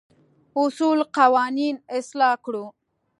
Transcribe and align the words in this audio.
اصول 0.61 0.99
قوانين 1.17 1.75
اصلاح 1.97 2.33
کړو. 2.45 2.65